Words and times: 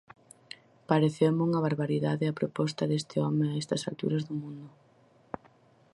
Pareceume 0.89 1.41
unha 1.47 1.63
barbaridade 1.67 2.25
a 2.31 2.37
proposta 2.39 2.83
deste 2.91 3.15
home 3.23 3.43
a 3.47 3.55
estas 3.61 3.81
alturas 3.89 4.23
do 4.27 4.33
mundo. 4.41 4.67